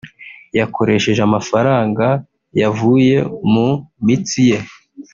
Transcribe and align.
yakoresheje 0.59 1.21
amafaranga 1.27 2.07
yavuye 2.59 3.15
mu 3.51 3.67
mitsi 4.05 4.39
ye 4.49 4.59